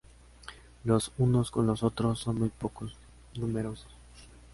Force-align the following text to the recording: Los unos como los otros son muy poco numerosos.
Los 0.83 1.11
unos 1.19 1.51
como 1.51 1.67
los 1.67 1.83
otros 1.83 2.17
son 2.17 2.39
muy 2.39 2.49
poco 2.49 2.87
numerosos. 3.35 3.85